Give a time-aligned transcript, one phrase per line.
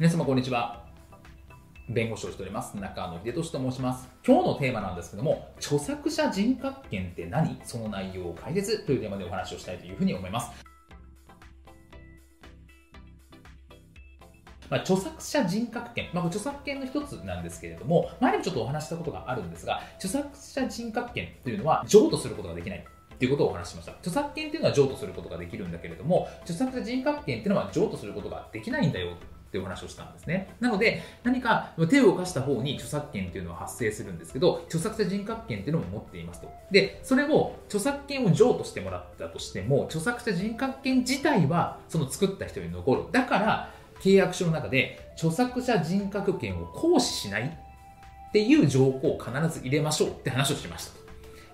[0.00, 0.84] 皆様こんにちは。
[1.88, 2.76] 弁護士をしております。
[2.76, 4.08] 中野秀俊と申します。
[4.24, 7.60] 今日のテーマなんですけども、著作者人格権って何？
[7.64, 10.52] その内容を解説というテーマでお話をしたいというふうに思います。
[14.70, 22.84] まあ、著作者人格権、まあ、著作権の一つなんですけれども、前にもちょっとお話したことがあるんですが、著作者人格権というのは譲渡することができない。
[23.18, 23.90] ということをお話しました。
[23.94, 29.16] 著作権というのは譲渡することができるんだけれども、著作者人格権というのは譲渡することができないんだよ
[29.48, 30.54] っていうお話をしたんですね。
[30.60, 36.52] なので、何か手を動かした方に著作権っていうのは発生するんですけど、著作者人格権っていうのも持っていますと。
[36.70, 43.04] で、それを著作権を譲渡してもらったとしても、著作者人格権自体はその作った人に残る。
[43.10, 47.58] だから、契約書の中で著作者人格権を行使しない
[48.28, 51.07] っていう条項を必ず入れましょうって話をしましたと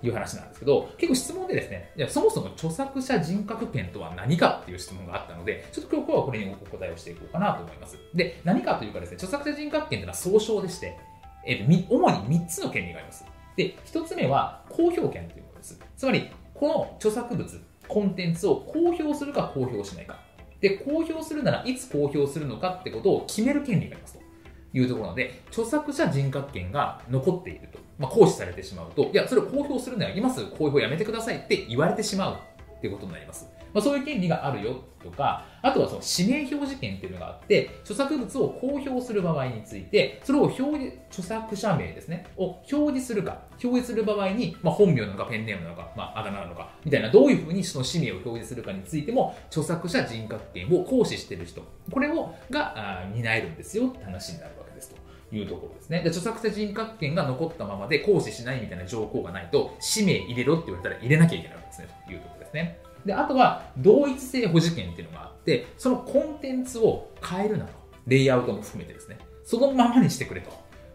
[0.05, 7.97] いう話なんですけど、結構質問でですね、いやそもそも著作者人格権とは何かっていう質問があったので、ちょっと今日はこれにお答えをしていこうかなと思います。
[8.15, 10.99] で、何かというかですね、著作者人格権というのは総称でして、
[11.47, 13.25] えー、主に3つの権利があります。
[13.57, 15.81] で、1つ目は公表権というものです。
[15.97, 20.19] つまり、この著作物、コンテンツを公表するか公表しないか。
[20.61, 24.24] で、公表するならいつ公表するのかってことを決める権利がありますと
[24.75, 32.35] いうところで、著作者人格権が残っていると、まあ、行使されてしまうと、いや、それを公表するなら今すぐ公表やめてくださいって言われてしまう
[32.77, 33.49] っていうことになります。
[33.75, 55.05] まあ、そういう権利があるよとか、あとはその指名表示権っていうのがあって、著作物を公表する場合について、それを表示、著作者名ですね、を表示するか、表示する場合に、まあ、本名なのかペンネームなのか、まあ、あだ名なのか、みたいな、どういうふうにその氏名を表示するかについても、著作者人格権を行使している人、これをが担えるんですよって話になるわけですと。
[55.33, 56.01] いうところですね。
[56.03, 62.79] で著作者人格権が残ったままで行使しないみたいな条項がないと、氏名入れろって言われたら入れなきゃいけないわけですね、というところですね。
[63.05, 67.85] で、あとは、同一性保持権っていうのがあって、そのコンテンツを変えるなと。
[68.07, 69.19] レイアウトも含めてですね。
[69.45, 70.51] そのままにしてくれと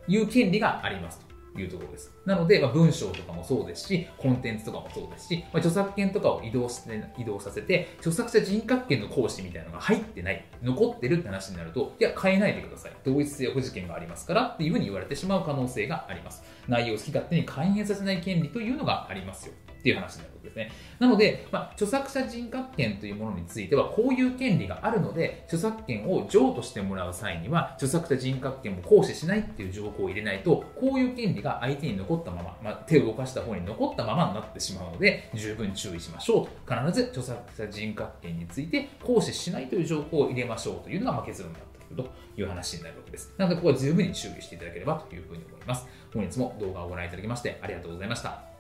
[0.08, 1.20] いう権利があります
[1.54, 2.14] というところです。
[2.26, 12.92] なので、まあ、文章とかもそうですし、コンテンツとかもそうですし、まあ、著作権とかを移動して、移動させて、著作者人格権の行使みたいなのが入ってない、残ってるって話になると、いや、変えないでください。
[13.04, 16.44] 同一性保持権がありますからっていうふうに言われてしまう可能性があります。
[16.68, 19.54] 内容を好き勝手に改変させない権利というのがありますよ。
[19.80, 20.72] っていう話になるわけですね。
[21.00, 36.76] なので、まあ、著作者人格権というものについては、こういう権利があるので、著作権を譲渡してもらう際には、著作者人格権を行使しないっていう条項を入れないと、こういう権利が相手に残ったまま、まあ、手を動かした方に残ったままになってしまうので、十分注意しましょうと。
[36.76, 43.34] 必ず著作者人格権について行使しないという条項を入れましょうというのがま結論だったという話になるわけです。
[43.38, 45.88] なので、ここは十分に注意していただければというふうに思います。
[46.14, 48.59] 本日も動画をご覧いただきましてありがとうございました。